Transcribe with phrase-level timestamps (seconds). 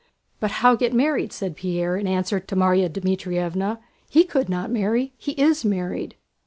[0.39, 3.77] "But how get married?" said Pierre, in answer to Márya Dmítrievna.
[4.09, 6.15] "He could not marry—he is married!"